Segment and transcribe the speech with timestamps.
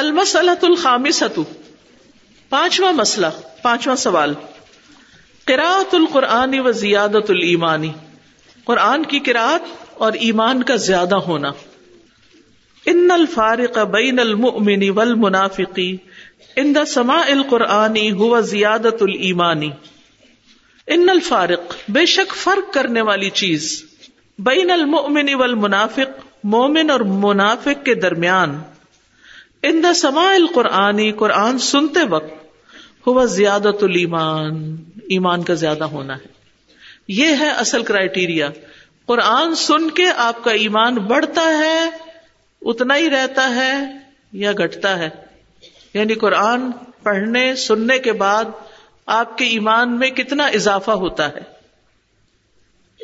[0.00, 1.38] المسلۃ الخامسۃ
[2.48, 3.26] پانچواں مسئلہ،
[3.62, 4.34] پانچواں سوال.
[5.44, 7.90] قراءت القرآن و زیادت المانی
[8.64, 9.62] قرآن کی قرآت
[9.94, 11.50] اور ایمان کا زیادہ ہونا.
[12.86, 15.96] ان الفارق بین المؤمن والمنافقی
[16.56, 19.70] ان دا سماع القرآنی ہوا زیادت المانی
[20.86, 23.84] ان الفارق، بے شک فرق کرنے والی چیز.
[24.38, 28.58] بین المؤمن والمنافق، مومن اور منافق کے درمیان.
[29.62, 32.34] ان دا سما القرآنی قرآن سنتے وقت
[33.06, 34.76] ہوا زیادت المان
[35.08, 36.26] ایمان کا زیادہ ہونا ہے۔
[37.08, 38.48] یہ ہے اصل کرائٹیریا
[39.06, 41.90] قرآن سن کے آپ کا ایمان بڑھتا ہے،
[42.62, 43.98] اتنا ہی رہتا ہے
[44.32, 45.08] یا گھٹتا ہے۔
[45.94, 46.70] یعنی قرآن
[47.02, 48.44] پڑھنے، سننے کے بعد
[49.06, 51.60] آپ کے ایمان میں کتنا اضافہ ہوتا ہے۔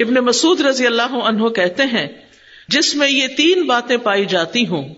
[0.05, 2.07] ابن مسعود رضی اللہ عنہ کہتے ہیں،
[2.69, 4.95] جس میں یہ تین باتیں پائی جاتی ہوں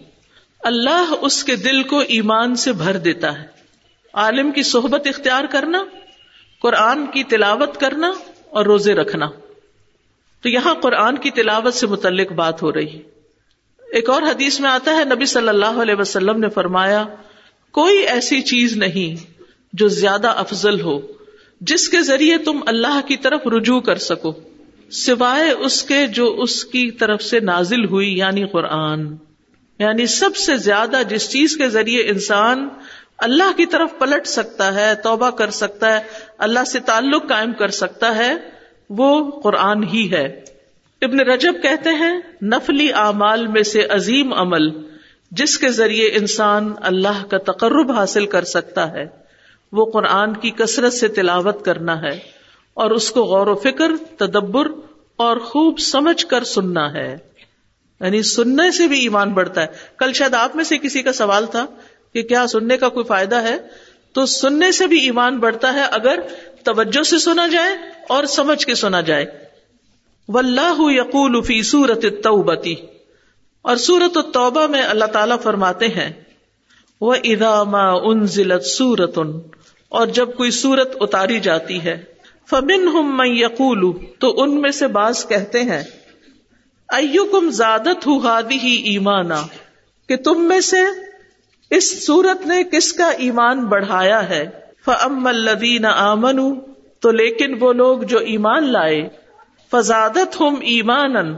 [0.60, 3.46] اللہ اس کے دل کو ایمان سے بھر دیتا ہے۔
[4.14, 5.84] عالم کی صحبت اختیار کرنا،
[6.60, 8.12] قرآن کی تلاوت کرنا
[8.50, 9.26] اور روزے رکھنا۔
[10.42, 13.02] تو یہاں قرآن کی تلاوت سے متعلق بات ہو رہی
[13.92, 17.04] ایک اور حدیث میں آتا ہے، نبی صلی اللہ علیہ وسلم نے فرمایا،
[17.70, 19.32] کوئی ایسی چیز نہیں
[19.72, 21.00] جو زیادہ افضل ہو،
[21.60, 24.32] جس کے ذریعے تم اللہ کی طرف رجوع کر سکو،
[24.90, 29.16] سوائے اس کے جو اس کی طرف سے نازل ہوئی یعنی قرآن۔
[29.78, 32.68] یعنی سب سے زیادہ جس چیز کے ذریعے انسان
[33.18, 36.02] اللہ کی طرف پلٹ سکتا ہے، توبہ کر سکتا ہے،
[36.38, 38.34] اللہ سے تعلق قائم کر سکتا ہے،
[38.90, 40.44] وہ قرآن ہی ہے۔
[41.02, 44.68] ابن رجب کہتے ہیں، نفلی اعمال میں سے عظیم عمل،
[45.30, 49.04] جس کے ذریعے انسان اللہ کا تقرب حاصل کر سکتا ہے۔
[49.72, 52.18] وہ قرآن کی کثرت سے تلاوت کرنا ہے
[52.74, 54.66] اور اس کو غور و فکر، تدبر
[55.16, 57.16] اور خوب سمجھ کر سننا ہے۔
[58.00, 59.66] یعنی سننے سے بھی ایمان بڑھتا ہے۔
[59.98, 61.66] کل شاید آپ میں سے کسی کا سوال تھا
[62.14, 63.56] کہ کیا سننے کا کوئی فائدہ ہے؟
[64.12, 66.20] تو سننے سے بھی ایمان بڑھتا ہے اگر
[66.64, 67.74] توجہ سے سنا جائے
[68.08, 69.26] اور سمجھ کے سنا جائے۔
[70.28, 72.74] واللہ یقول فی سورت التوبتی
[73.62, 76.12] اور سورت التوبہ میں اللہ تعالی فرماتے ہیں
[77.00, 79.18] وہ اداما ان ضلعت سورت
[79.88, 82.04] اور جب کوئی سورت اتاری جاتی ہے
[82.50, 85.82] فبن ہم میں یقول، تو ان میں سے بعض کہتے ہیں
[86.88, 89.42] ایو کم زادت ہو ہادی ہی ایمانا،
[90.08, 90.76] کہ تم میں سے
[91.70, 94.46] اس سورت نے کس کا ایمان بڑھایا ہے؟
[94.84, 96.60] فم الدین آمن
[97.00, 99.08] تو لیکن وہ لوگ جو ایمان لائے
[99.70, 101.36] فزادت ہم ایمان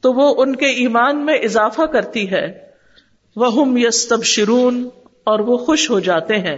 [0.00, 2.58] تو وہ ان کے ایمان میں اضافہ کرتی ہے۔
[3.36, 4.88] وہ ہم یس تب شرون
[5.24, 6.56] اور وہ خوش ہو جاتے ہیں۔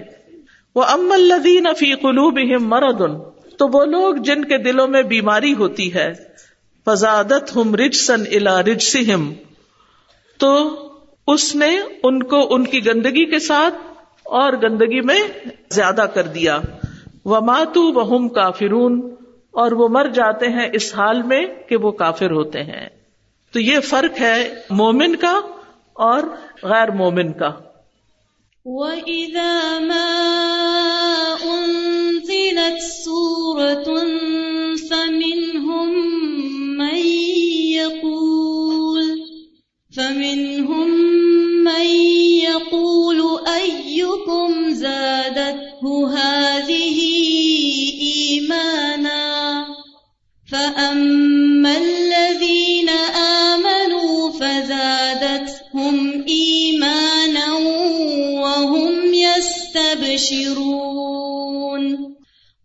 [0.75, 3.19] وہ ام الدین فی قلوب مردن
[3.57, 6.13] تو وہ لوگ جن کے دلوں میں بیماری ہوتی ہے۔
[6.87, 9.33] فزادت ہم رج سن الا رج سم
[10.39, 10.77] تو
[11.27, 13.75] اس نے ان کو ان کی گندگی کے ساتھ
[14.23, 15.21] اور گندگی میں
[15.71, 16.61] زیادہ کر دیا۔
[17.25, 19.15] وہ ماتو وہ کافرون۔
[19.53, 22.89] اور وہ مر جاتے ہیں اس حال میں کہ وہ کافر ہوتے ہیں۔
[23.53, 25.41] تو یہ فرق ہے مومن کا
[25.93, 26.23] اور
[26.63, 27.51] غیر مومن کا۔
[28.65, 30.17] وَإِذَا مَا
[31.43, 34.07] أُنزِلَتْ سُورَةٌ
[34.89, 36.30] فَمِنْهُمْ
[36.81, 36.97] مَنْ
[37.77, 39.01] يَقُولُ،
[39.97, 40.89] فَمِنْهُمْ
[41.65, 41.87] مَنْ
[42.49, 45.85] يَقُولُ، أَيُّكُمْ زَادَتْهُ
[46.17, 46.99] هَذِهِ
[48.01, 49.65] إِيمَانًا؟
[50.53, 52.89] فَأَمَّا الَّذِينَ
[53.49, 55.97] آمَنُوا فَزَادَتْهُمْ
[56.29, 57.49] إِيمَانًا
[58.43, 60.25] وَهُمْ يَسْتَبْشِرُونَ.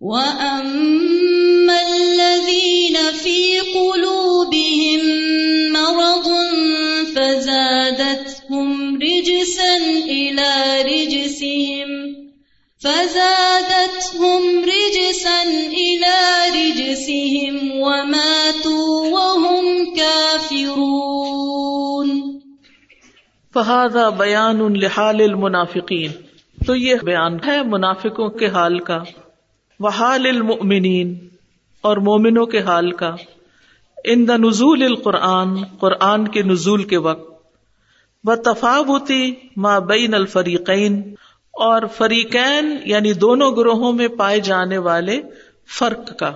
[0.02, 1.45] وَأَمَّا
[23.56, 26.12] فہذا بیان لحال المنافقین
[26.66, 29.04] تو یہ بیان ہے منافقوں کے حال کا۔
[29.80, 31.28] وحال المؤمنین
[31.82, 33.16] اور مومنوں کے حال کا۔
[34.04, 37.32] ان دا نزول القرآن، قرآن کے نزول کے وقت۔
[38.24, 41.16] و تفاوتی ما بین الفریقین
[41.52, 45.22] اور فریقین یعنی دونوں گروہوں میں پائے جانے والے
[45.80, 46.32] فرق کا۔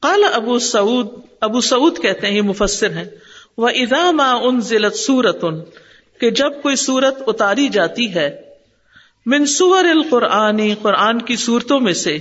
[0.00, 1.08] قال ابو سعود
[1.40, 3.04] ابو سعود کہتے ہیں، یہ مفسر ہیں۔
[3.58, 5.60] وہ ادا ما ان ضلعت سورت ان
[6.20, 8.42] کہ جب کوئی سورت اتاری جاتی ہے
[9.26, 12.18] منصور القرآنی قرآن کی صورتوں میں سے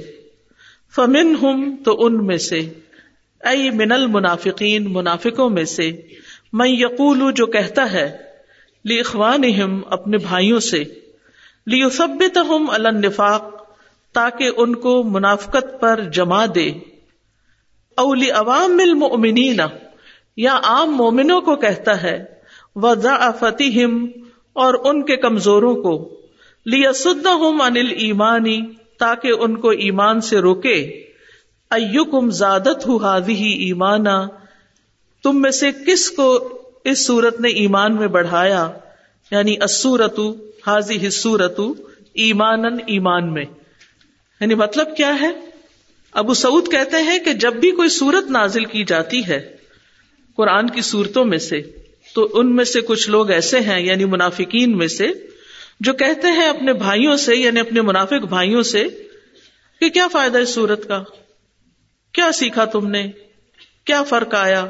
[0.96, 2.60] فمن ہم تو ان میں سے
[3.42, 6.02] ائی من المنافقین، منافقوں میں سے
[6.54, 8.18] میں یقول، جو کہتا ہے
[8.86, 9.44] لی اخوان
[9.90, 10.84] اپنے بھائیوں سے
[11.68, 13.44] لیثبت ہم النفاق،
[14.16, 16.72] تاکہ ان کو منافقت پر جما دے۔
[17.98, 19.60] اولی عوام المؤمنین،
[20.38, 22.35] یا عام مومنوں کو کہتا ہے
[22.76, 24.08] وضعفتہم
[24.54, 26.22] اور ان کے کمزوروں کو
[26.66, 28.62] لیسدہم عن الایمانی
[29.00, 31.06] تاکہ ان کو ایمان سے روکے۔
[31.72, 34.28] ایکم زادت ہو ہی ایمانا،
[35.24, 36.50] تم میں سے کس کو
[36.84, 38.72] اس صورت نے ایمان میں بڑھایا؟
[39.32, 40.20] یعنی اسورت
[40.68, 41.60] حاضی سورت
[42.14, 43.46] ایمان ایمان میں۔
[44.42, 45.32] یعنی مطلب کیا ہے؟
[46.14, 49.56] ابو سعود کہتے ہیں کہ جب بھی کوئی سورت نازل کی جاتی ہے
[50.36, 51.85] قرآن کی صورتوں میں سے
[52.16, 55.12] تو ان میں سے کچھ لوگ ایسے ہیں یعنی منافقین میں سے،
[55.80, 58.88] جو کہتے ہیں اپنے بھائیوں سے یعنی اپنے منافق بھائیوں سے،
[59.82, 61.04] کہ کیا فائدہ اس سورت کا؟
[62.14, 63.08] کیا سیکھا تم نے؟
[63.86, 64.66] کیا فرق آیا؟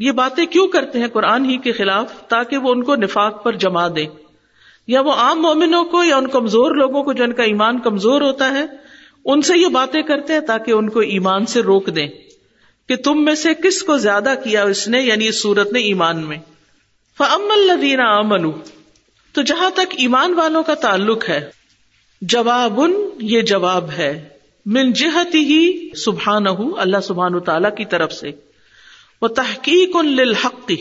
[0.00, 3.56] یہ باتیں کیوں کرتے ہیں قرآن ہی کے خلاف تاکہ وہ ان کو نفاق پر
[3.56, 4.04] جما دے
[4.88, 8.50] یا وہ عام مومنوں کو یا ان کمزور لوگوں کو جن کا ایمان کمزور ہوتا
[8.50, 8.64] ہے،
[9.24, 12.08] ان سے یہ باتیں کرتے ہیں تاکہ ان کو ایمان سے روک دیں؟
[12.88, 16.26] کہ تم میں سے کس کو زیادہ کیا اس نے یعنی اس صورت نے ایمان
[16.26, 16.38] میں؟
[17.18, 18.50] فم الدین امن
[19.34, 21.40] تو جہاں تک ایمان والوں کا تعلق ہے
[22.22, 22.80] جواب
[23.20, 24.12] یہ جواب ہے،
[24.66, 26.46] من جہت ہی سبحان
[26.78, 28.30] اللہ سبحان تعالی کی طرف سے
[29.22, 30.72] وہ تحقیق ان للحق،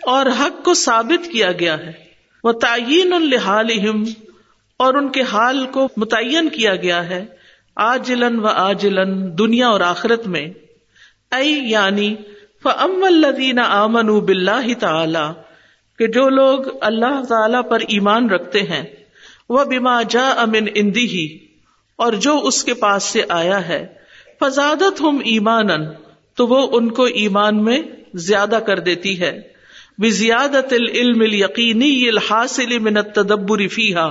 [0.00, 1.92] اور حق کو ثابت کیا گیا ہے
[2.44, 3.70] وہ تعین الحال
[4.80, 7.24] اور ان کے حال کو متعین کیا گیا ہے
[7.76, 10.46] آجلن و آجلن دنیا اور آخرت میں۔
[11.32, 12.14] اے یعنی
[12.62, 15.26] فم الدین آمن بلّہ تعالی
[15.98, 18.82] کہ جو لوگ اللہ تعالی پر ایمان رکھتے ہیں
[19.48, 21.38] وہ بیما جا امن اندی ہی
[21.96, 23.86] اور جو اس کے پاس سے آیا ہے
[24.40, 25.68] فزادت ہم ایمان
[26.34, 27.82] تو وہ ان کو ایمان میں
[28.14, 29.40] زیادہ کر دیتی ہے
[30.10, 34.08] زیادت العلم یقینی الحاصل من تدبر فیحا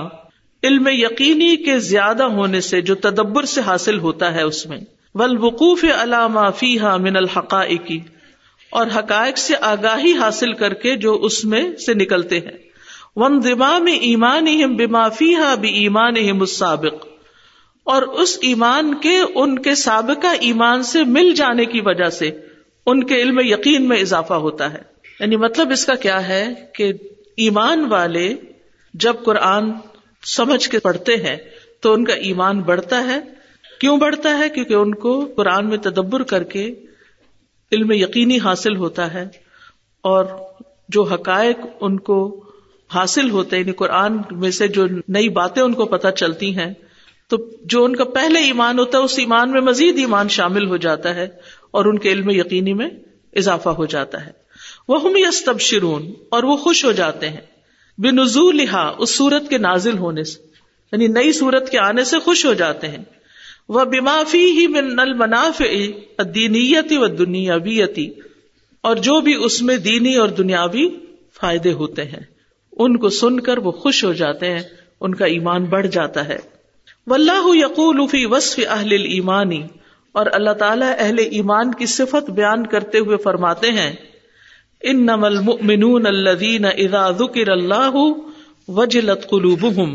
[0.62, 4.78] علم یقینی کے زیادہ ہونے سے جو تدبر سے حاصل ہوتا ہے اس میں۔
[5.14, 7.98] ولوقوف علامہ فیحا من الحقائقی
[8.70, 12.58] اور حقائق سے آگاہی حاصل کر کے جو اس میں سے نکلتے ہیں۔
[13.16, 17.06] ون دمام ایمان بما فیحا بھی ایمان مسابق
[17.84, 22.30] اور اس ایمان کے، ان کے سابقہ ایمان سے مل جانے کی وجہ سے
[22.86, 24.78] ان کے علم یقین میں اضافہ ہوتا ہے۔
[25.20, 26.92] یعنی مطلب اس کا کیا ہے کہ
[27.36, 28.34] ایمان والے
[28.94, 29.72] جب قرآن
[30.24, 31.36] سمجھ کے پڑھتے ہیں
[31.80, 33.39] تو ان کا ایمان بڑھتا ہے
[33.80, 36.74] کیوں بڑھتا ہے؟ کیونکہ ان کو قرآن میں تدبر کر کے
[37.72, 39.28] علم یقینی حاصل ہوتا ہے
[40.00, 40.24] اور
[40.88, 42.44] جو حقائق ان کو
[42.94, 46.74] حاصل ہوتے یعنی قرآن میں سے جو نئی باتیں ان کو پتہ چلتی ہیں،
[47.28, 50.76] تو جو ان کا پہلے ایمان ہوتا ہے، اس ایمان میں مزید ایمان شامل ہو
[50.76, 51.28] جاتا ہے
[51.70, 52.88] اور ان کے علم یقینی میں
[53.32, 54.30] اضافہ ہو جاتا ہے۔
[54.88, 57.40] وہ ہم یس شرون اور وہ خوش ہو جاتے ہیں۔
[57.98, 58.60] بے نزول
[58.98, 60.38] اس سورت کے نازل ہونے سے
[60.92, 63.04] یعنی نئی سورت کے آنے سے خوش ہو جاتے ہیں۔
[63.70, 65.60] وہ بیمافی ہی من نل مناف
[66.34, 68.10] دینیتی و دنیاویتی
[68.84, 70.88] اور جو بھی اس میں دینی اور دنیاوی
[71.40, 72.22] فائدے ہوتے ہیں،
[72.78, 74.62] ان کو سن کر وہ خوش ہو جاتے ہیں،
[75.00, 76.38] ان کا ایمان بڑھ جاتا ہے۔
[77.06, 79.62] واللہ یقول فی وصف اہل ایمانی
[80.14, 83.92] اور اللہ تعالیٰ اہل ایمان کی صفت بیان کرتے ہوئے فرماتے ہیں
[84.82, 87.98] ان نمل المؤمنون الذین اذا ذکر اللہ
[88.68, 89.94] وجلت قلوبهم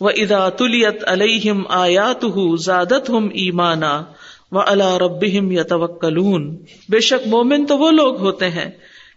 [0.00, 2.24] و ادا تلیت علیہم آیات
[2.60, 3.92] زادت ہم ایمانا
[4.52, 6.56] و اللہ رب یتوکلون
[6.88, 8.70] بے شک مومن تو وہ لوگ ہوتے ہیں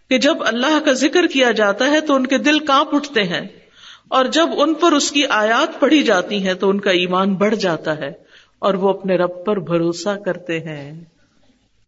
[0.09, 3.47] کہ جب اللہ کا ذکر کیا جاتا ہے تو ان کے دل کانپ اٹھتے ہیں،
[4.07, 7.55] اور جب ان پر اس کی آیات پڑھی جاتی ہیں تو ان کا ایمان بڑھ
[7.55, 8.11] جاتا ہے
[8.59, 10.85] اور وہ اپنے رب پر بھروسہ کرتے ہیں۔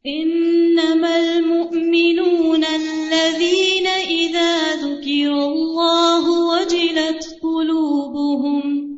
[0.05, 8.90] انما المؤمنون الذين اذا ذكر الله وجلت قلوبهم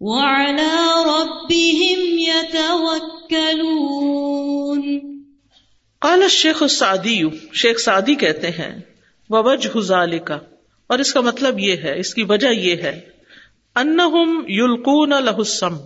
[0.00, 3.10] وعلى ربهم يتوكلون
[5.98, 7.22] قال الشيخ السعدي،
[7.52, 8.80] شیخ سعدی کہتے ہیں،
[9.30, 10.30] ووجه ذلك۔
[10.86, 13.00] اور اس کا مطلب یہ ہے، اس کی وجہ یہ ہے
[13.74, 13.98] ان
[14.48, 15.76] یلقون لہسم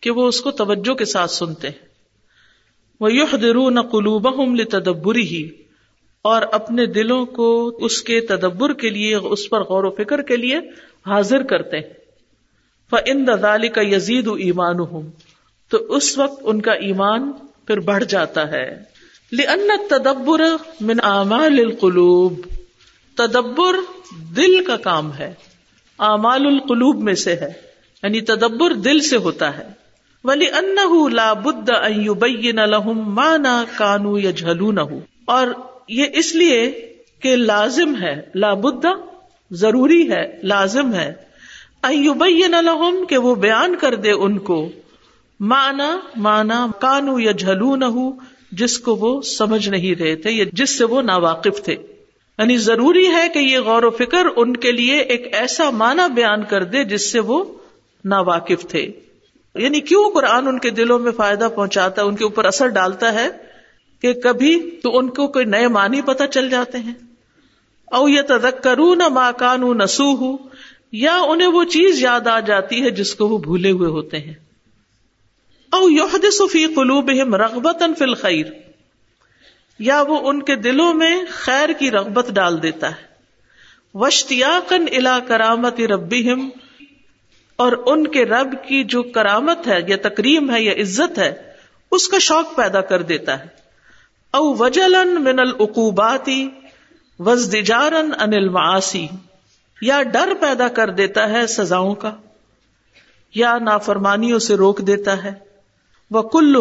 [0.00, 1.89] کہ وہ اس کو توجہ کے ساتھ سنتے ہیں۔
[3.00, 5.50] وہ یو درون قلوب تدبری ہی
[6.22, 10.36] اور اپنے دلوں کو اس کے تدبر کے لیے، اس پر غور و فکر کے
[10.36, 10.58] لیے
[11.06, 11.94] حاضر کرتے ہیں۔
[12.90, 15.10] فن دالی کا یزید و ایمان ہوں
[15.68, 17.32] تو اس وقت ان کا ایمان
[17.66, 18.82] پھر بڑھ جاتا ہے۔
[19.32, 20.40] لن تدبر
[20.80, 22.40] من اعمال القلوب۔
[23.16, 23.74] تدبر
[24.36, 25.34] دل کا کام ہے۔
[25.98, 27.52] اعمال القلوب میں سے ہے۔
[28.02, 29.79] یعنی تدبر دل سے ہوتا ہے۔
[30.24, 34.80] ولی ان لا بد ان لهم مانا کانو یا جھلو نہ
[35.24, 35.46] اور
[35.88, 38.86] یہ اس لیے کہ لازم ہے لابد
[39.50, 41.12] ضروری ہے، لازم ہے۔
[41.82, 44.68] ایبین لهم کہ وہ بیان کر دے ان کو
[45.40, 47.84] مانا مانا کانو یا جھلو نہ
[48.52, 51.72] جس کو وہ سمجھ نہیں رہے تھے، یا جس سے وہ ناواقف تھے۔
[52.38, 56.44] یعنی ضروری ہے کہ یہ غور و فکر ان کے لیے ایک ایسا معنی بیان
[56.44, 57.44] کر دے جس سے وہ
[58.04, 58.92] ناواقف تھے۔
[59.60, 63.12] یعنی کیوں قرآن ان کے دلوں میں فائدہ پہنچاتا ہے؟ ان کے اوپر اثر ڈالتا
[63.12, 63.28] ہے
[64.02, 66.94] کہ کبھی تو ان کو کوئی نئے معنی پتہ چل جاتے ہیں۔
[67.86, 70.38] او یہ تدک کروں نہ ماں کانو نسو ہوں
[70.92, 74.34] یا انہیں وہ چیز یاد آ جاتی ہے جس کو وہ بھولے ہوئے ہوتے ہیں۔
[75.72, 78.46] او یوحد صفی قلوب رغبت فی الخیر،
[79.78, 83.10] یا وہ ان کے دلوں میں خیر کی رغبت ڈال دیتا ہے۔
[83.94, 86.30] وشتیاقن الا کرامت ربی
[87.60, 91.32] اور ان کے رب کی جو کرامت ہے، یا تکریم ہے، یا عزت ہے،
[91.90, 93.46] اس کا شوق پیدا کر دیتا ہے۔
[94.30, 96.48] او وجلن من العقوباتی
[97.18, 99.06] وزدجارن ان المعاصی،
[99.82, 102.14] یا ڈر پیدا کر دیتا ہے سزاؤں کا،
[103.34, 105.32] یا نافرمانیوں سے روک دیتا ہے۔
[106.10, 106.56] وہ کل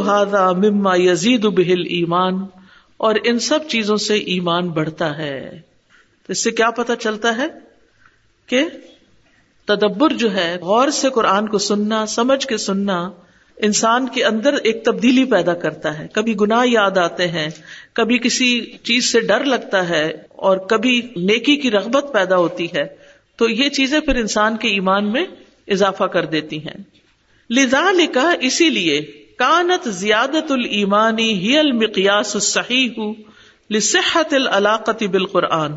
[0.58, 2.36] مما یزید بہل ایمان
[2.98, 5.62] اور ان سب چیزوں سے ایمان بڑھتا ہے۔
[6.28, 7.48] تو اس سے کیا پتا چلتا ہے
[8.48, 8.66] کہ
[9.70, 13.12] تدبر جو ہے، غور سے قرآن کو سننا، سمجھ کے سننا،
[13.58, 17.48] انسان کے اندر ایک تبدیلی پیدا کرتا ہے۔ کبھی گناہ یاد آتے ہیں،
[17.94, 22.84] کبھی کسی چیز سے ڈر لگتا ہے اور کبھی نیکی کی رغبت پیدا ہوتی ہے۔
[23.36, 25.26] تو یہ چیزیں پھر انسان کے ایمان میں
[25.68, 26.84] اضافہ کر دیتی ہیں۔
[27.50, 29.02] لذا لکھا اسی لیے
[29.38, 32.90] کانت زیادت المانی ہی المقیاس صحیح
[33.70, 35.72] لصحت العلاقتی بالقرآن۔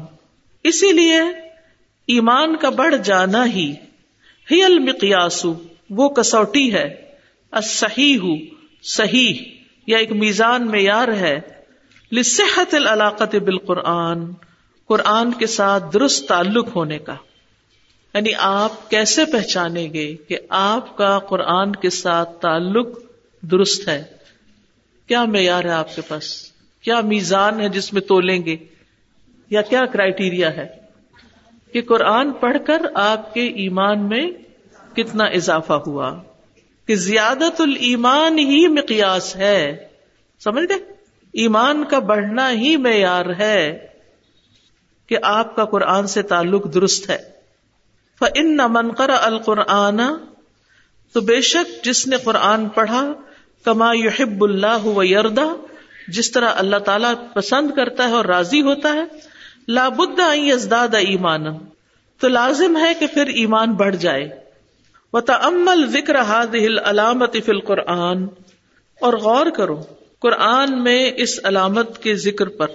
[0.64, 1.20] اسی لیے
[2.06, 3.74] ایمان کا بڑھ جانا ہی۔
[4.50, 5.46] ہی المقیاس۔
[5.90, 7.02] وہ کسوٹی ہے۔
[7.62, 8.18] صحیح
[8.82, 9.34] صحیح،
[9.86, 11.40] یا ایک میزان معیار ہے۔
[12.12, 14.24] لصحت العلاقت بالقرآن۔
[14.86, 17.14] قرآن کے ساتھ درست تعلق ہونے کا۔
[18.14, 22.98] یعنی آپ کیسے پہچانیں گے کہ آپ کا قرآن کے ساتھ تعلق
[23.40, 24.04] درست ہے؟
[25.06, 28.56] کیا معیار ہے آپ کے پاس؟ کیا میزان ہے جس میں تولیں گے؟
[29.50, 30.81] یا کیا کرائٹیریا ہے؟
[31.72, 34.30] کہ قرآن پڑھ کر آپ کے ایمان میں
[34.96, 36.22] کتنا اضافہ ہوا
[36.86, 39.88] کہ زیادت المان ہی مقیاس ہے۔
[40.44, 40.78] سمجھ گئے؟
[41.32, 43.86] ایمان کا بڑھنا ہی معیار ہے
[45.06, 47.32] کہ آپ کا قرآن سے تعلق درست ہے۔
[48.34, 50.00] ان نہ منقر القرآن
[51.12, 53.12] تو بے شک جس نے قرآن پڑھا،
[53.64, 55.64] کما یحب اللہ و یردا
[56.08, 59.31] جس طرح اللہ تعالی پسند کرتا ہے اور راضی ہوتا ہے
[59.68, 60.20] لابد
[60.52, 61.46] ازداد ایمان
[62.20, 64.30] تو لازم ہے کہ پھر ایمان بڑھ جائے۔
[65.12, 66.14] و تمل ذکر
[66.54, 68.26] ہل علامت فل قرآن
[69.00, 69.82] اور غور کرو،
[70.18, 72.66] قرآن میں اس علامت کے ذکر پر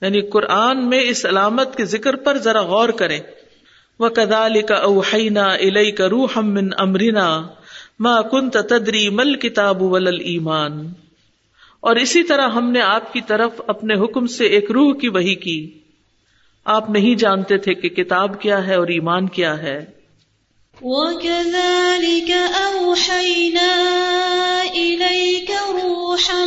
[0.00, 3.20] یعنی قرآن میں اس علامت کے ذکر پر ذرا غور کریں۔
[3.98, 7.42] وہ کدال کا اوہینا الئی کا روح من امرینا
[8.00, 10.92] ماں کن تدری مل کتاب ول ایمان
[11.80, 15.34] اور اسی طرح ہم نے آپ کی طرف اپنے حکم سے ایک روح کی وہی
[15.34, 15.78] کی۔
[16.64, 19.86] آپ نہیں جانتے تھے کہ کتاب کیا ہے اور ایمان کیا ہے۔
[20.82, 23.70] وَكَذَلِكَ أَوْحَيْنَا
[24.72, 26.44] إِلَيْكَ رُوحًا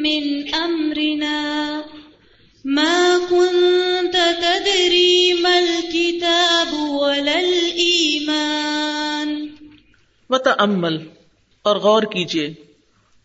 [0.00, 1.80] مِّنْ أَمْرِنَا
[2.64, 8.44] مَا كُنْتَ تَدْرِي مَا الْكِتَابُ وَلَا الْإِيمَانُ
[10.30, 10.98] وَتَأَمَّلْ
[11.62, 12.54] اور غور کیجیے۔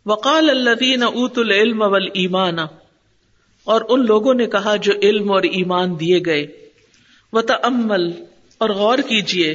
[0.06, 2.58] وقال الذين اوتوا العلم والایمان
[3.70, 6.48] اور ان لوگوں نے کہا جو علم اور ایمان دیے گئے
[7.34, 8.10] وہ تمل
[8.58, 9.54] اور غور کیجیے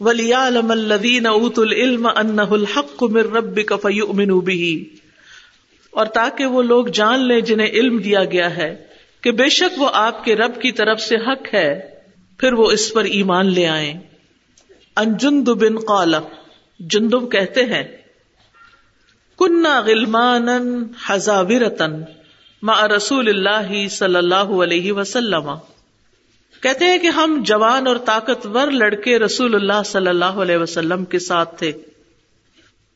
[0.00, 4.00] ولی علم الدین ات العلم ان الحق مر رب کفی
[4.40, 4.90] بھی
[5.90, 8.74] اور تاکہ وہ لوگ جان لیں جنہیں علم دیا گیا ہے
[9.20, 11.70] کہ بے شک وہ آپ کے رب کی طرف سے حق ہے،
[12.40, 13.92] پھر وہ اس پر ایمان لے آئے
[14.96, 16.14] ان جند بن قال،
[16.80, 17.82] جندب کہتے ہیں
[19.38, 20.48] کنہ غلمان
[22.70, 25.50] ہزاورتن رسول اللہ صلی اللہ علیہ وسلم۔
[26.62, 31.18] کہتے ہیں کہ ہم جوان اور طاقتور لڑکے رسول اللہ صلی اللہ علیہ وسلم کے
[31.18, 31.72] ساتھ تھے۔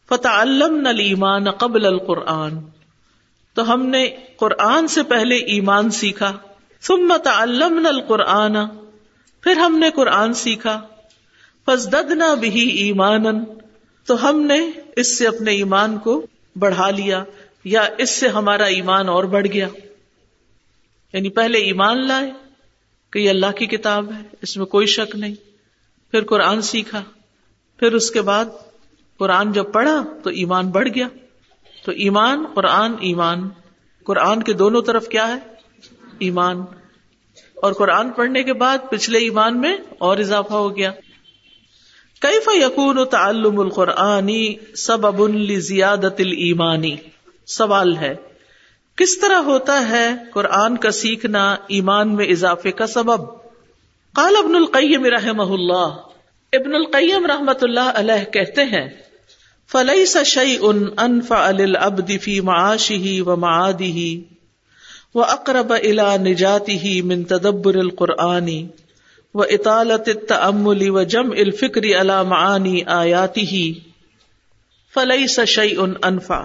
[0.08, 2.50] فتح علم ایمان قبل القرآن۔
[3.54, 6.32] تو ہم نے قرآن سے پہلے ایمان سیکھا۔
[6.80, 8.56] ثم تعلمنا القرآن۔
[9.40, 10.80] پھر ہم نے قرآن سیکھا۔
[11.66, 13.44] فزددنا بھی ایمان
[14.06, 17.24] تو ہم نے اس سے اپنے ایمان کو بڑھا لیا۔
[17.64, 19.68] یا اس سے ہمارا ایمان اور بڑھ گیا؟
[21.12, 22.30] یعنی پہلے ایمان لائے
[23.12, 25.34] کہ یہ اللہ کی کتاب ہے، اس میں کوئی شک نہیں،
[26.10, 27.02] پھر قرآن سیکھا،
[27.76, 28.44] پھر اس کے بعد
[29.18, 31.08] قرآن جب پڑھا تو ایمان بڑھ گیا۔
[31.84, 33.48] تو ایمان، قرآن ایمان۔
[34.04, 35.36] قرآن کے دونوں طرف کیا ہے؟
[36.18, 36.60] ایمان۔
[37.54, 40.92] اور قرآن پڑھنے کے بعد پچھلے ایمان میں اور اضافہ ہو گیا۔
[42.20, 45.20] کیف یقون تعلم القرآنی سب اب
[45.58, 46.20] زیادت
[47.50, 48.14] سوال ہے،
[48.97, 53.28] کس طرح ہوتا ہے قرآن کا سیکھنا ایمان میں اضافے کا سبب؟
[54.14, 55.99] قال ابن القیم رحم اللہ۔
[56.52, 58.88] ابن القیم رحمت اللہ علیہ کہتے ہیں
[59.71, 64.25] فلئی سشئی ان انفا العبد فی معاشی و معادی
[65.14, 68.66] و اقرب الا نجاتی ہی من تدبر القرآنی
[69.35, 73.73] و اطالت تملی و جم الفکری علا معانی آیاتی ہی
[74.95, 76.40] فلئی سشئی ان انفا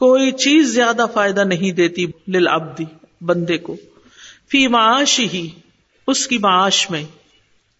[0.00, 2.84] کوئی چیز زیادہ فائدہ نہیں دیتی للعبدی،
[3.20, 3.76] بندے کو۔
[4.50, 5.48] فی معاش ہی
[6.06, 7.04] اس کی معاش میں،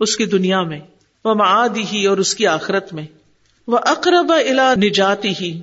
[0.01, 0.81] اس کی دنیا میں
[1.25, 3.03] وہ معادی ہی اور اس کی آخرت میں۔
[3.67, 5.61] وہ اقرب الا نجاتی ہی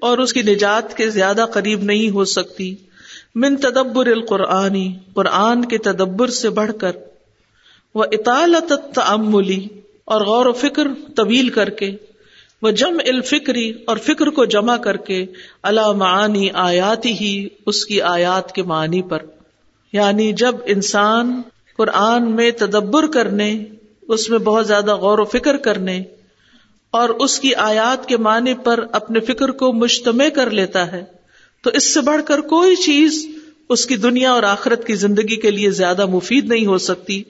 [0.00, 2.74] اور اس کی نجات کے زیادہ قریب نہیں ہو سکتی۔
[3.34, 6.92] من تدبر القرآنی قرآن کے تدبر سے بڑھ کر۔
[7.94, 9.66] وہ اطالت تعملی
[10.04, 11.96] اور غور و فکر طویل کر کے۔
[12.62, 15.26] وہ جم الفکری اور فکر کو جمع کر کے
[15.62, 19.22] اللہ معانی آیات ہی اس کی آیات کے معنی پر۔
[19.92, 21.42] یعنی جب انسان
[21.76, 23.64] قرآن میں تدبر کرنے،
[24.02, 26.02] اس میں بہت زیادہ غور و فکر کرنے
[26.90, 31.04] اور اس کی آیات کے معنی پر اپنے فکر کو مجتمع کر لیتا ہے،
[31.62, 33.28] تو اس سے بڑھ کر کوئی چیز
[33.68, 37.22] اس کی دنیا اور آخرت کی زندگی کے لیے زیادہ مفید نہیں ہو سکتی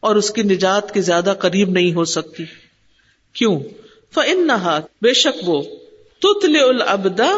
[0.00, 2.44] اور اس کی نجات کے زیادہ قریب نہیں ہو سکتی۔
[3.32, 3.60] کیوں؟
[4.14, 5.62] فن نہ بے شک وہ
[6.18, 7.30] تتل العبدا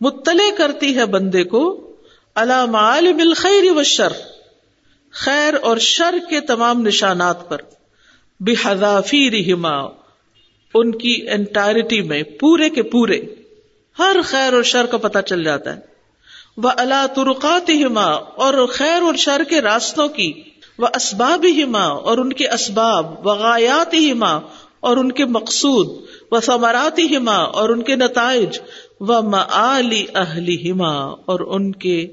[0.00, 1.92] مطلع کرتی ہے بندے کو
[2.34, 4.12] علام الخیر و شر
[5.10, 7.56] خیر اور شر کے تمام نشانات پر
[8.40, 9.76] بحذافی رحما
[10.74, 13.20] ان کی انٹائرٹی میں، پورے کے پورے،
[13.98, 15.80] ہر خیر اور شر کا پتہ چل جاتا ہے۔
[16.56, 20.32] وہ اللہ ترقات ہما اور خیر اور شر کے راستوں کی
[20.78, 24.40] وہ اسباب ہما اور ان کے اسباب وغایات ہما
[24.80, 25.88] اور ان کے مقصود،
[26.30, 28.58] و ثمراتی ہما اور ان کے نتائج،
[29.00, 32.06] و معلی اہلی ہما اور ان کے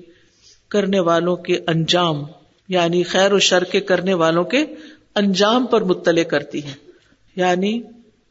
[0.69, 2.23] کرنے والوں کے انجام
[2.69, 4.65] یعنی خیر و شر کے کرنے والوں کے
[5.15, 6.73] انجام پر مطلع کرتی ہے
[7.36, 7.82] یعنی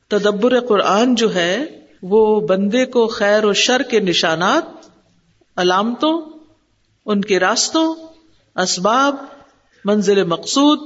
[0.09, 1.65] تدبر قرآن جو ہے،
[2.03, 4.65] وہ بندے کو خیر و شر کے نشانات،
[5.57, 6.21] علامتوں،
[7.07, 7.95] ان کے راستوں،
[8.57, 9.17] اسباب،
[9.85, 10.79] منزل مقصود،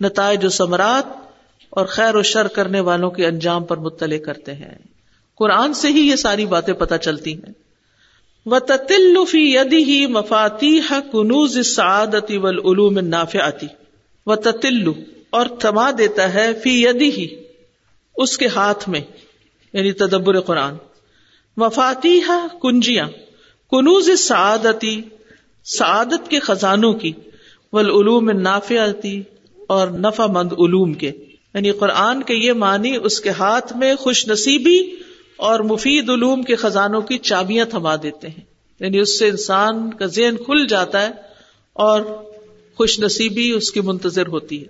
[0.00, 1.31] نتائج و ثمرات
[1.72, 4.74] اور خیر و شر کرنے والوں کے انجام پر مطلع کرتے ہیں۔
[5.36, 7.52] قرآن سے ہی یہ ساری باتیں پتہ چلتی ہیں۔
[8.46, 13.66] و تتل فی یدی ہی مفاتی کنوز سعادتی ولعلوم ناف آتی
[14.26, 14.94] و تتلو
[15.30, 17.26] اور تھما دیتا ہے فی یدی ہی
[18.16, 19.00] اس کے ہاتھ میں
[19.72, 20.74] یعنی تدبر قرآن۔
[21.56, 22.20] مفاتی
[22.62, 23.08] کنجیاں،
[23.70, 25.02] کنوز سعادتی،
[25.64, 27.12] سعادت کے خزانوں کی
[27.72, 29.22] ولعلوم نافعتی
[29.68, 31.12] اور نفع مند علوم کے۔
[31.54, 34.96] یعنی قرآن کے یہ معنی اس کے ہاتھ میں خوش نصیبی
[35.36, 38.44] اور مفید علوم کے خزانوں کی چابیاں تھما دیتے ہیں۔
[38.80, 41.10] یعنی اس سے انسان کا ذہن کھل جاتا ہے
[41.72, 42.02] اور
[42.74, 44.68] خوش نصیبی اس کی منتظر ہوتی ہے۔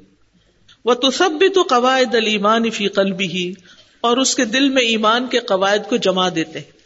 [0.85, 3.53] وہ تو سب بھی تو قواعد المان فی قلبی ہی
[4.01, 6.83] اور اس کے دل میں ایمان کے قواعد کو جما دیتے ہیں۔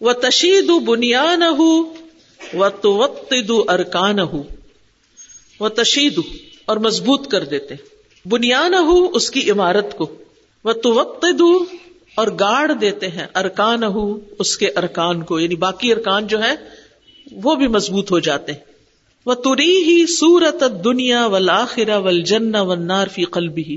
[0.00, 1.94] وہ تشید بنیاد ہو
[2.54, 3.34] وہ تو وقت
[3.68, 4.42] ارکان ہو
[5.60, 6.20] وہ تشید
[6.66, 7.74] اور مضبوط کر دیتے
[8.28, 10.14] بنیاد ہو اس کی عمارت کو۔
[10.64, 11.24] وہ تو وقت
[12.14, 16.54] اور گاڑ دیتے ہیں۔ ارکان ہو اس کے ارکان کو۔ یعنی باقی ارکان جو ہے
[17.32, 18.58] وہ بھی مضبوط ہو جاتے ہیں۔
[19.26, 23.76] وہ تری ہی سورت دنیا ولاخرا ول جن و نار فی قلبی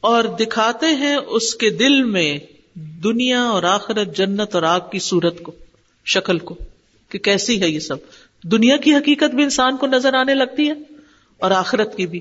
[0.00, 2.38] اور دکھاتے ہیں اس کے دل میں
[2.76, 5.52] دنیا اور آخرت، جنت اور آگ کی صورت کو،
[6.04, 6.54] شکل کو۔
[7.08, 7.96] کہ کیسی ہے یہ سب۔
[8.42, 10.72] دنیا کی حقیقت بھی انسان کو نظر آنے لگتی ہے
[11.38, 12.20] اور آخرت کی بھی۔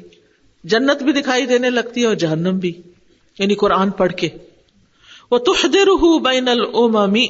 [0.65, 2.81] جنت بھی دکھائی دینے لگتی ہے اور جہنم بھی
[3.39, 4.29] یعنی قرآن پڑھ کے۔
[5.31, 7.27] وہ تحدر بین المی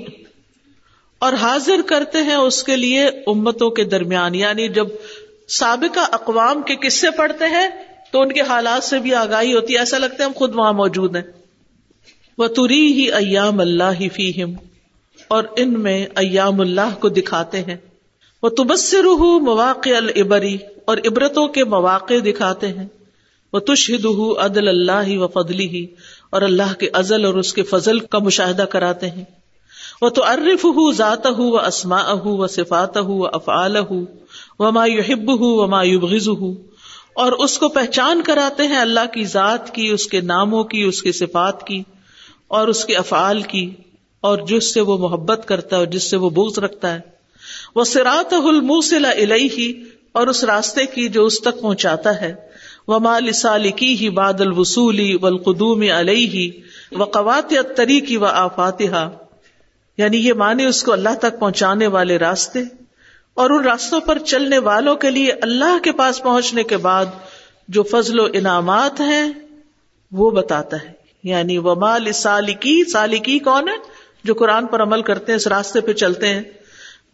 [1.19, 4.87] اور حاضر کرتے ہیں اس کے لیے امتوں کے درمیان۔ یعنی جب
[5.47, 7.69] سابقہ اقوام کے قصے پڑھتے ہیں،
[8.11, 10.73] تو ان کے حالات سے بھی آگاہی ہوتی ہے۔ ایسا لگتا ہے ہم خود وہاں
[10.73, 11.23] موجود ہیں۔
[12.37, 14.53] وہ تری ہی ایام اللہ ہی فیم
[15.27, 17.77] اور ان میں ایام اللہ کو دکھاتے ہیں۔
[18.43, 19.03] وہ تبصر
[19.41, 22.87] مواقع العبری اور عبرتوں کے مواقع دکھاتے ہیں۔
[23.53, 24.05] وہ تشہد
[24.37, 25.85] عدل اللہ و فضلی ہی
[26.29, 29.23] اور اللہ کے ازل اور اس کے فضل کا مشاہدہ کراتے ہیں۔
[30.01, 34.05] وہ تو ارف ہُو ذات ہُو و اسما ہُو و صفات ہُو و افعال ہُو
[34.59, 36.53] و مایوحب ہُو و مایوبغز ہُو
[37.15, 41.01] اور اس کو پہچان کراتے ہیں اللہ کی ذات کی، اس کے ناموں کی، اس
[41.01, 41.83] کے صفات کی،
[42.47, 43.73] اور اس کے افعال کی،
[44.21, 46.99] اور جس سے وہ محبت کرتا ہے اور جس سے وہ بوز رکھتا ہے۔
[47.75, 52.33] وہ سرات الموسلا الہی اور اس راستے کی جو اس تک پہنچاتا ہے۔
[52.87, 56.51] وہ مال سالکی ہی بادل وسولی ولقدوم علیہ
[56.91, 59.09] و قوات طریقی و آفاتحا
[59.97, 62.59] یعنی یہ مانے اس کو اللہ تک پہنچانے والے راستے
[63.33, 67.05] اور ان راستوں پر چلنے والوں کے لیے اللہ کے پاس پہنچنے کے بعد
[67.67, 69.31] جو فضل و انعامات ہیں،
[70.11, 70.91] وہ بتاتا ہے۔
[71.23, 73.73] یعنی وہ مال سالکی سالکی کون ہے؟
[74.23, 76.43] جو قرآن پر عمل کرتے ہیں، اس راستے پہ چلتے ہیں۔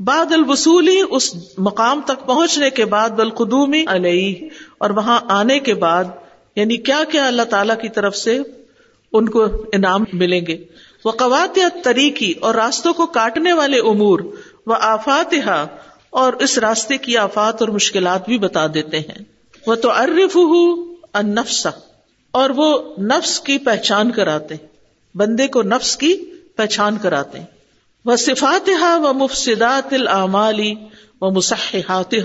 [0.05, 6.03] بعد الوصولی اس مقام تک پہنچنے کے بعد بالقدومی علیہ، اور وہاں آنے کے بعد
[6.55, 8.37] یعنی کیا کیا اللہ تعالی کی طرف سے
[9.13, 10.57] ان کو انعام ملیں گے؟
[11.05, 14.19] وہ قوات طریقی اور راستوں کو کاٹنے والے امور
[14.67, 15.33] وہ آفات
[16.09, 19.23] اور اس راستے کی آفات اور مشکلات بھی بتا دیتے ہیں۔
[19.67, 20.37] وہ تو ارف
[21.23, 21.67] نفس
[22.33, 24.55] اور وہ نفس کی پہچان کراتے
[25.15, 26.15] بندے کو نفس کی
[26.55, 27.39] پہچان کراتے
[28.05, 28.69] وہ صفات
[29.03, 30.75] و مفصدات العمالی
[31.21, 32.15] و مسححات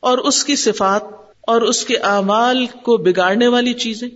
[0.00, 1.02] اور اس کی صفات
[1.40, 4.08] اور اس کے اعمال کو بگاڑنے والی چیزیں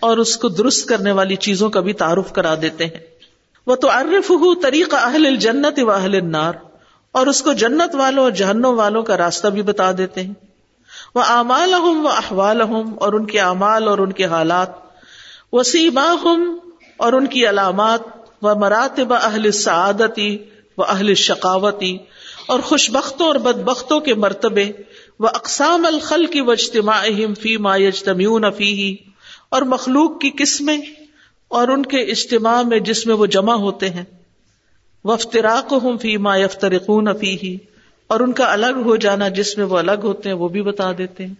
[0.00, 3.00] اور اس کو درست کرنے والی چیزوں کا بھی تعارف کرا دیتے ہیں۔
[3.66, 6.52] وہ تو عرف ہو طریقہ اہل الجنت و اہل النار،
[7.12, 10.34] اور اس کو جنت والوں اور جہنم والوں کا راستہ بھی بتا دیتے ہیں۔
[11.14, 14.68] وہ اعمال ہوں وہ احوال ہوں اور ان کے اعمال اور ان کے حالات۔
[15.52, 16.56] وہ سیما ہوں
[16.96, 20.38] اور ان کی علامات۔ و مراتب اہل سعادتی
[20.78, 21.96] و اہل شقاوتی
[22.46, 24.70] اور خوش بختوں اور بد بختوں کے مرتبے
[25.18, 27.02] وہ اقسام الخل کی وجتما
[27.40, 28.96] فی ما یجتمیون فی
[29.48, 30.78] اور مخلوق کی قسمیں
[31.48, 34.04] اور ان کے اجتماع میں جس میں وہ جمع ہوتے ہیں
[35.04, 37.56] وفتراک ہوں فی ما یفترقون فی
[38.06, 40.92] اور ان کا الگ ہو جانا جس میں وہ الگ ہوتے ہیں وہ بھی بتا
[40.98, 41.34] دیتے ہیں۔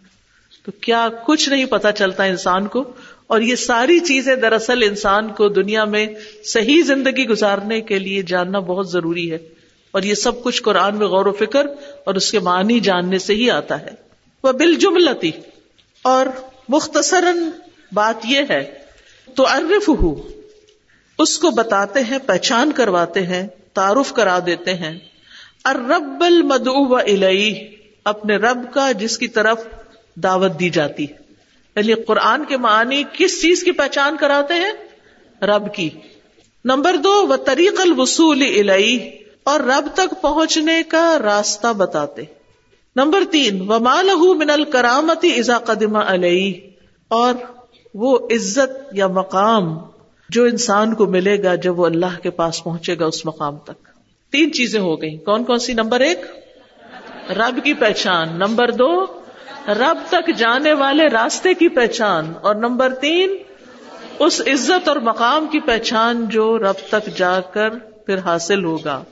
[0.65, 2.85] تو کیا کچھ نہیں پتا چلتا انسان کو
[3.27, 6.07] اور یہ ساری چیزیں دراصل انسان کو دنیا میں
[6.45, 9.39] صحیح زندگی گزارنے کے لیے جاننا بہت ضروری ہے
[9.91, 11.67] اور یہ سب کچھ قرآن میں غور و فکر
[12.05, 13.91] اور اس کے معنی جاننے سے ہی آتا ہے۔
[14.45, 15.31] وہ بال جملتی
[16.03, 16.27] اور
[16.69, 17.51] مختصراً
[17.93, 18.75] بات یہ ہے
[19.35, 20.29] تو ارف ہو
[21.19, 24.99] اس کو بتاتے ہیں، پہچان کرواتے ہیں، تعارف کرا دیتے ہیں۔
[25.65, 26.99] ارب المدعو و
[28.05, 29.65] اپنے رب کا جس کی طرف
[30.15, 31.26] دعوت دی جاتی ہے۔
[31.77, 34.73] یعنی قرآن کے معنی کس چیز کی پہچان کراتے ہیں؟
[35.43, 35.91] رب کی۔
[36.65, 39.11] نمبر دو و طریق الوصول الہی
[39.45, 42.23] اور رب تک پہنچنے کا راستہ بتاتے۔
[42.97, 46.53] نمبر تین و مال من الکرامتی ازا قدم علیہ
[47.09, 47.35] اور
[47.95, 49.79] وہ عزت یا مقام
[50.29, 53.89] جو انسان کو ملے گا جب وہ اللہ کے پاس پہنچے گا اس مقام تک۔
[54.33, 56.19] تین چیزیں ہو گئی کون کون سی؟ نمبر ایک،
[57.31, 59.16] رب کی پہچان۔ نمبر دو
[59.69, 63.37] رب تک جانے والے راستے کی پہچان اور نمبر تین،
[64.19, 69.05] اس عزت اور مقام کی پہچان جو رب تک جا کر پھر حاصل ہوگا۔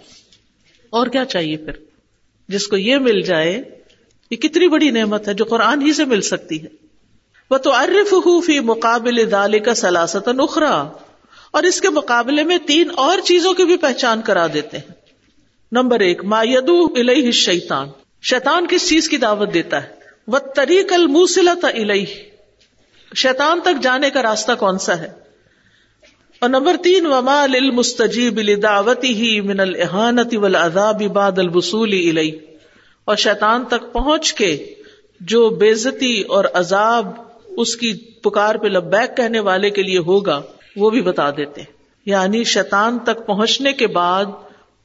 [0.90, 1.72] اور کیا چاہیے پھر؟
[2.48, 3.62] جس کو یہ مل جائے،
[4.30, 6.68] یہ کتنی بڑی نعمت ہے جو قرآن ہی سے مل سکتی ہے۔
[7.50, 8.14] وہ تو ارف
[8.46, 10.88] فی مقابل دال کا سلاست نخرا
[11.50, 14.92] اور اس کے مقابلے میں تین اور چیزوں کی بھی پہچان کرا دیتے ہیں۔
[15.72, 17.88] نمبر ایک، ما یدو الہ شیتان
[18.22, 20.03] شیتان کس چیز کی دعوت دیتا ہے؟
[20.54, 22.04] طریق الموسلت الہ
[23.12, 25.10] شیتان تک جانے کا راستہ کون سا ہے؟
[26.42, 32.28] اور نمبر تین، وما للمستجیب لدعوتی ہی من الحانت والعذاب بعد الوصول الہ
[33.08, 34.56] اور شیطان تک پہنچ کے
[35.20, 37.12] جو بےزتی اور عذاب
[37.56, 40.40] اس کی پکار پہ لبیک کہنے والے کے لیے ہوگا،
[40.76, 41.62] وہ بھی بتا دیتے
[42.06, 44.32] یعنی شیطان تک پہنچنے کے بعد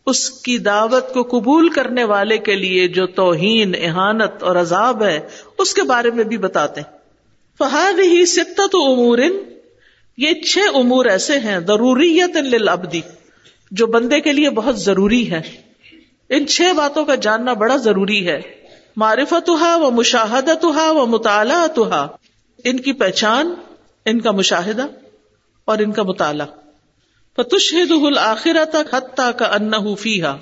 [0.09, 5.19] اس کی دعوت کو قبول کرنے والے کے لیے جو توہین، احانت اور عذاب ہے،
[5.57, 6.81] اس کے بارے میں بھی بتاتے
[7.59, 9.17] فہاد ہی ستت امور
[10.17, 13.01] یہ چھ امور ایسے ہیں ضروریت للعبدی،
[13.71, 15.41] جو بندے کے لیے بہت ضروری ہے
[16.29, 18.39] ان چھ باتوں کا جاننا بڑا ضروری ہے۔
[18.95, 22.07] معرفت و مشاہدت و مطالعہ
[22.63, 23.53] ان کی پہچان،
[24.05, 24.87] ان کا مشاہدہ
[25.65, 26.47] اور ان کا مطالعہ۔
[27.39, 30.37] فتشہد الآخرت حتیٰ کا انہ فیہا۔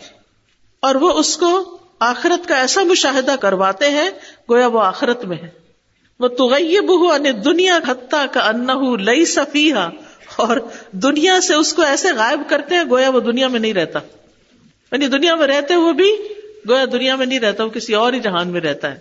[0.79, 4.09] اور وہ اس کو آخرت کا ایسا مشاہدہ کرواتے ہیں،
[4.49, 5.49] گویا وہ آخرت میں ہے
[6.19, 9.75] وہ تغیب ان دنیا حتیٰ کا انہ لئی سفیہ
[10.35, 10.57] اور
[10.91, 13.99] دنیا سے اس کو ایسے غائب کرتے ہیں، گویا وہ دنیا میں نہیں رہتا۔
[14.91, 16.15] یعنی دنیا میں رہتے ہوئے بھی،
[16.69, 18.97] گویا دنیا میں نہیں رہتا، وہ کسی اور ہی جہان میں رہتا ہے۔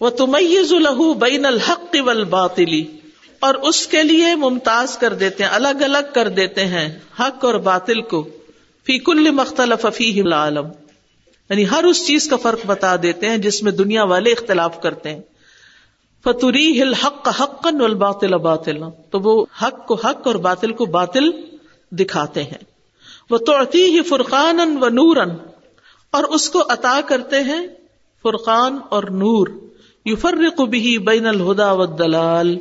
[0.00, 2.84] وہ تمیز الح بین الحق والباطلی
[3.42, 7.54] اور اس کے لیے ممتاز کر دیتے ہیں، الگ الگ کر دیتے ہیں، حق اور
[7.54, 8.28] باطل کو۔
[8.86, 10.66] فی کل مختلف العالم۔
[11.50, 15.10] یعنی ہر اس چیز کا فرق بتا دیتے ہیں جس میں دنیا والے اختلاف کرتے
[15.10, 15.20] ہیں۔
[16.24, 17.66] فتوری ہل حق حق
[17.98, 18.76] باطل باطل
[19.10, 21.30] تو وہ حق کو حق اور باطل کو باطل
[21.90, 22.64] دکھاتے ہیں۔
[23.30, 25.30] وہ توڑتی ہی فرقان و نورن
[26.10, 27.66] اور اس کو عطا کرتے ہیں
[28.22, 29.46] فرقان اور نور۔
[30.04, 32.56] یو فرق بھی بین الہدا و دلال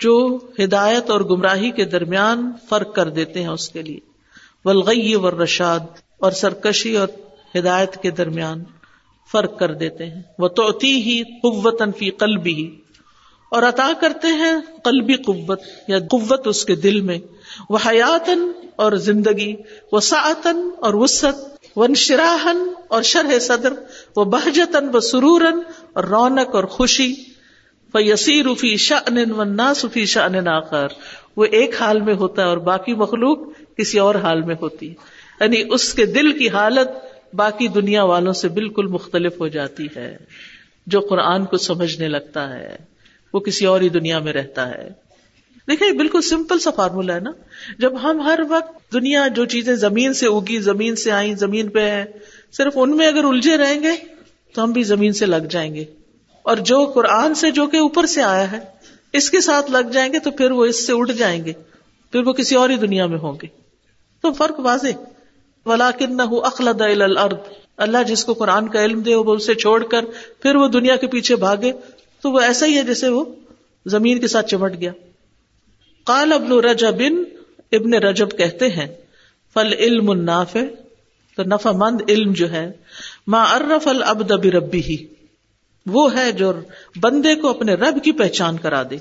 [0.00, 4.00] جو ہدایت اور گمراہی کے درمیان فرق کر دیتے ہیں اس کے لیے۔
[4.64, 5.80] ولغی و رشاد
[6.18, 7.08] اور سرکشی اور
[7.58, 8.64] ہدایت کے درمیان
[9.32, 12.76] فرق کر دیتے ہیں۔ وہ توتی ہی قوت فی قلبی ہی
[13.50, 14.52] اور عطا کرتے ہیں
[14.84, 17.18] قلبی قوت، یا قوت اس کے دل میں۔
[17.70, 19.56] وہ حیاتن اور زندگی
[19.92, 22.58] وہ ساطن اور وسط و شراہن
[22.88, 23.72] اور شرح صدر
[24.16, 25.60] وہ بہجتن و سرورن
[25.92, 27.14] اور رونق اور خوشی۔
[27.94, 30.04] و یسیر فی شن و نا صفی
[30.46, 30.86] آخر۔
[31.36, 33.38] وہ ایک حال میں ہوتا ہے اور باقی مخلوق
[33.76, 34.94] کسی اور حال میں ہوتی ہے۔
[35.40, 36.88] یعنی اس کے دل کی حالت
[37.34, 40.16] باقی دنیا والوں سے بالکل مختلف ہو جاتی ہے۔
[40.86, 42.76] جو قرآن کو سمجھنے لگتا ہے،
[43.34, 44.88] وہ کسی اور ہی دنیا میں رہتا ہے۔
[45.70, 47.30] دیکھیں، بالکل سمپل سا فارمولا ہے نا۔
[47.78, 51.80] جب ہم ہر وقت دنیا جو چیزیں زمین سے اگی، زمین سے آئی زمین پہ
[51.80, 52.04] ہے
[52.52, 53.92] صرف ان میں اگر الجھے رہیں گے
[54.54, 55.84] تو ہم بھی زمین سے لگ جائیں گے۔
[56.48, 58.58] اور جو قرآن سے جو کہ اوپر سے آیا ہے،
[59.12, 61.52] اس کے ساتھ لگ جائیں گے تو پھر وہ اس سے اٹھ جائیں گے،
[62.12, 63.46] پھر وہ کسی اور ہی دنیا میں ہوں گے۔
[64.22, 64.88] تو فرق واضح۔
[65.66, 67.34] ولا کن اخلد الارض
[67.76, 70.04] اللہ جس کو قرآن کا علم دے، وہ اسے چھوڑ کر
[70.42, 71.72] پھر وہ دنیا کے پیچھے بھاگے۔
[72.20, 73.24] تو وہ ایسا ہی ہے جیسے وہ
[73.86, 74.92] زمین کے ساتھ چمٹ گیا۔
[76.04, 76.96] قال ابن رجب
[77.72, 78.86] ابن رجب کہتے ہیں
[79.54, 80.60] فل علم النافع۔
[81.36, 82.72] تو نفع مند علم جو ہے،
[83.26, 85.17] ما عرف العبد بربی ہی
[85.88, 86.52] وہ ہے جو
[87.00, 88.96] بندے کو اپنے رب کی پہچان کرا دے۔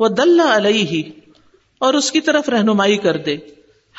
[0.00, 1.02] وہ دلہ علیہ ہی
[1.78, 3.36] اور اس کی طرف رہنمائی کر دے۔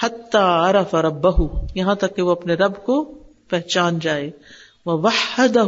[0.03, 3.03] حتی عرف ربہ یہاں تک کہ وہ اپنے رب کو
[3.49, 4.31] پہچان جائے۔
[4.85, 5.65] وہ وحدہ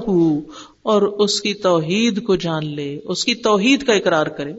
[0.83, 4.53] اور اس کی توحید کو جان لے، اس کی توحید کا اقرار کرے،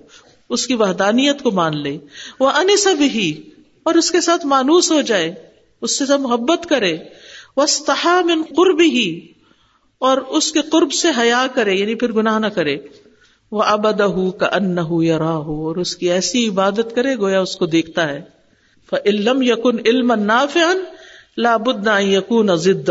[0.48, 1.98] اس کی وحدانیت کو مان لے۔
[2.40, 3.42] وہ انسب ہی
[3.82, 5.34] اور اس کے ساتھ مانوس ہو جائے،
[5.82, 6.96] اس سے سب محبت کرے۔
[7.56, 7.66] وہ
[8.06, 9.20] من قرب ہی
[9.98, 12.76] اور اس کے قرب سے حیا کرے یعنی پھر گناہ نہ کرے۔
[13.52, 14.00] وہ ابد
[14.38, 18.36] کا ان یا راہ اور اس کی ایسی عبادت کرے گویا اس کو دیکھتا ہے۔
[19.06, 20.72] علم یقن علم نافع
[21.38, 22.90] لابد یقون ضد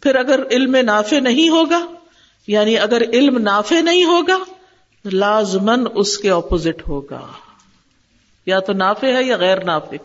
[0.00, 1.86] پھر اگر علم نافع نہیں ہوگا
[2.46, 4.38] یعنی اگر علم نافع نہیں ہوگا
[5.12, 7.26] لازمن اس کے اپوزٹ ہوگا۔
[8.46, 9.96] یا تو نافع ہے یا غیر نافع۔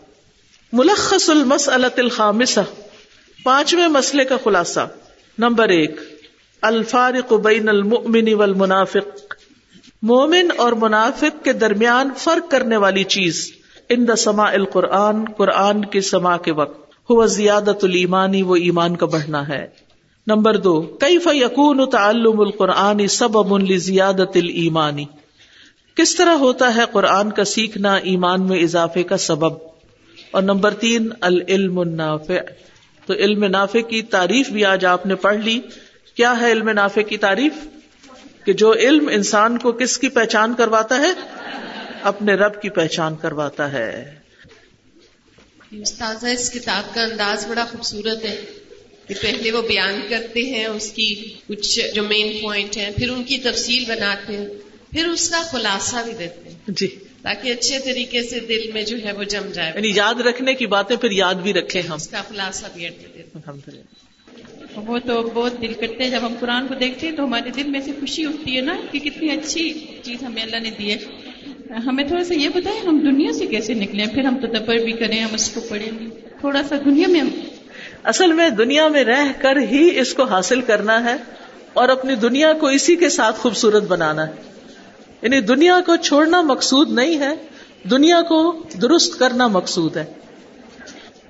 [0.72, 2.60] ملخص المس الخامسہ
[3.44, 4.88] پانچویں مسئلے کا خلاصہ۔
[5.38, 6.00] نمبر ایک،
[6.62, 9.34] الفارق بین المؤمن والمنافق۔
[10.02, 13.52] مومن اور منافق کے درمیان فرق کرنے والی چیز۔
[13.88, 19.06] ان دا سما القرآن، قرآن کے سما کے وقت۔ ہوا زیادت المانی وہ ایمان کا
[19.06, 19.66] بڑھنا ہے۔
[20.26, 25.04] نمبر دو کئی فیقون تعلم القرآن سب امن زیادت المانی
[25.94, 29.52] کس طرح ہوتا ہے قرآن کا سیکھنا ایمان میں اضافے کا سبب؟
[30.30, 32.34] اور نمبر تین، العلم النافع۔
[33.08, 35.60] تو علم نافع کی تعریف بھی آج آپ نے پڑھ لی۔
[36.14, 37.52] کیا ہے علم نافع کی تعریف؟
[38.44, 41.12] کہ جو علم انسان کو کس کی پہچان کرواتا ہے؟
[42.02, 44.14] اپنے رب کی پہچان کرواتا ہے۔
[45.72, 48.44] اس کتاب کا انداز بڑا خوبصورت ہے۔
[49.08, 53.24] کہ پہلے وہ بیان کرتے ہیں اس کی کچھ جو مین پوائنٹ ہیں پھر ان
[53.24, 54.48] کی تفصیل بناتے ہیں
[54.90, 58.96] پھر اس کا خلاصہ بھی دیتے ہیں۔ جی۔ تاکہ اچھے طریقے سے دل میں جو
[59.04, 62.08] ہے وہ جم جائے۔ یعنی یاد رکھنے کی باتیں پھر یاد بھی رکھے ہم۔ اس
[62.08, 63.82] کا خلاصہ بھی الحمد للہ
[64.76, 67.70] وہ تو بہت دل کرتے ہیں۔ جب ہم قرآن کو دیکھتے ہیں تو ہمارے دل
[67.70, 70.96] میں سے خوشی اٹھتی ہے نا کہ کتنی اچھی چیز ہمیں اللہ نے دی ہے۔
[71.86, 74.92] ہمیں تھوڑا سا یہ بتائیں ہم دنیا سے کیسے نکلے پھر ہم تو دبر بھی
[74.92, 76.04] کریں ہم اس کو پڑھیں۔ گے
[76.40, 77.28] تھوڑا سا دنیا میں ہم
[78.04, 81.16] اصل میں دنیا میں رہ کر ہی اس کو حاصل کرنا ہے
[81.72, 84.57] اور اپنی دنیا کو اسی کے ساتھ خوبصورت بنانا ہے۔
[85.22, 87.34] یعنی دنیا کو چھوڑنا مقصود نہیں ہے
[87.90, 90.04] دنیا کو درست کرنا مقصود ہے۔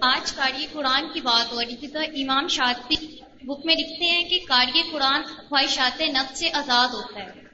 [0.01, 2.97] آج کاری قرآن کی بات ہو رہی تھی تو امام شاطی
[3.43, 7.49] بک میں لکھتے ہیں کہ کاری قرآن خواہشات نفس سے آزاد ہوتا ہے۔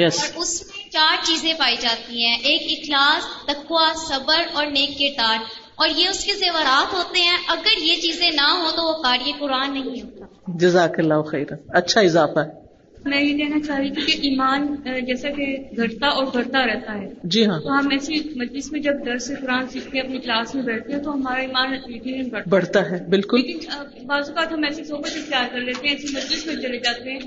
[0.00, 0.18] Yes.
[0.20, 5.14] اور اس میں چار چیزیں پائی جاتی ہیں ایک اخلاص تقوا صبر اور نیک کے
[5.16, 5.38] تار
[5.74, 9.32] اور یہ اس کے زیورات ہوتے ہیں اگر یہ چیزیں نہ ہو تو وہ کاری
[9.38, 12.65] قرآن نہیں ہوتا۔ جزاک اللہ خیر اچھا اضافہ ہے۔
[13.06, 14.66] میں یہ کہنا چاہ رہی تھی کہ ایمان
[15.06, 19.04] جیسا کہ گھٹتا اور بڑھتا رہتا ہے جی ہاں۔ تو ہم ایسی مجلس میں جب
[19.06, 22.90] درس قرآن سیکھ کے اپنی کلاس میں بیٹھتے ہیں تو ہمارا ایمان یقیناً بڑھتا, بڑھتا
[22.90, 26.54] ہے بالکل۔ لیکن بعض اوقات ہم ایسی صحبت اختیار کر لیتے ہیں ایسی مجلس میں
[26.54, 27.18] چلے جاتے ہیں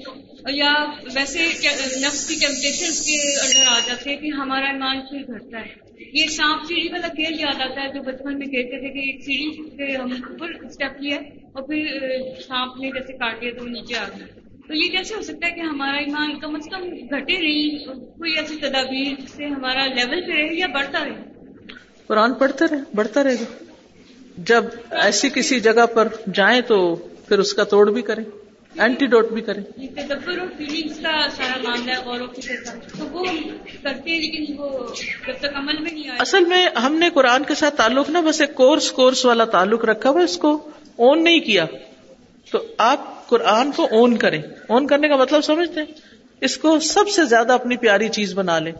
[0.54, 0.74] یا
[1.16, 1.40] ویسے
[2.02, 6.28] نفس کی ٹیمپٹیشن کے اندر آ جاتے ہیں کہ ہمارا ایمان پھر گھٹتا ہے۔ یہ
[6.28, 9.70] سانپ سیڑھی والا کھیل یاد آتا ہے جو بچپن میں کھیلتے تھے کہ ایک سیڑھی
[9.78, 11.18] پہ ہم اوپر اسٹیپ لیا
[11.52, 11.88] اور پھر
[12.48, 15.52] سانپ نے جیسے کاٹ دیا تو نیچے آ گیا۔ تو یہ کیسے ہو سکتا ہے
[15.52, 17.86] کہ ہمارا ایمان کم از کم گھٹے نہیں
[18.18, 21.14] کوئی ایسی تدابیر سے ہمارا لیول پہ رہے یا بڑھتا رہے؟
[22.08, 23.64] قرآن پڑھتا رہے بڑھتا رہے گا۔
[24.38, 28.24] جب ایسی کسی جگہ پر جائیں تو پھر اس کا توڑ بھی کریں
[28.80, 33.00] اینٹی ڈوٹ بھی کریں۔ تدبر اور فیلنگس کا سارا معاملہ ہے غور و فکر کا۔
[33.00, 33.26] تو وہ
[33.84, 34.88] کرتے ہیں لیکن وہ
[35.28, 38.22] جب تک عمل میں نہیں آئے۔ اصل میں ہم نے قرآن کے ساتھ تعلق نا
[38.22, 41.66] بس ایک کورس کورس والا تعلق رکھا ہوا اس کو اون نہیں کیا۔
[42.52, 45.88] تو آپ قرآن کو اون کریں۔ اون کرنے کا مطلب سمجھتے ہیں؟
[46.42, 48.72] اس کو سب سے زیادہ اپنی پیاری چیز بنا لیں۔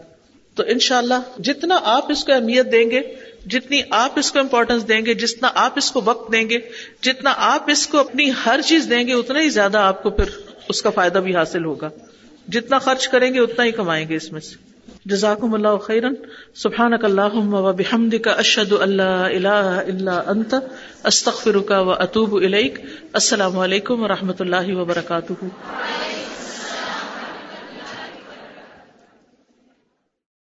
[0.54, 3.00] تو انشاءاللہ جتنا آپ اس کو اہمیت دیں گے،
[3.46, 6.58] جتنی آپ اس کو امپورٹینس دیں گے، جتنا آپ اس کو وقت دیں گے،
[7.02, 10.24] جتنا آپ اس کو اپنی ہر چیز دیں گے، اتنا ہی زیادہ آپ کو پھر
[10.68, 11.90] اس کا فائدہ بھی حاصل ہوگا۔
[12.48, 14.69] جتنا خرچ کریں گے، اتنا ہی کمائیں گے اس میں سے۔
[15.04, 16.14] جزاکم اللہ خیرن.
[16.54, 20.54] سبحانک اللہ و بحمد کا اشد اللہ اللہ الا انت.
[21.04, 22.34] استغفرک و و اطوب
[23.12, 25.32] السلام علیکم و رحمۃ اللہ وبرکاتہ.